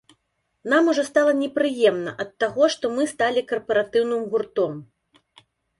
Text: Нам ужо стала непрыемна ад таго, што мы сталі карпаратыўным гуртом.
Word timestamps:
Нам 0.71 0.83
ужо 0.93 1.03
стала 1.09 1.33
непрыемна 1.43 2.11
ад 2.25 2.31
таго, 2.45 2.73
што 2.77 2.85
мы 2.97 3.03
сталі 3.15 3.47
карпаратыўным 3.53 4.21
гуртом. 4.35 4.71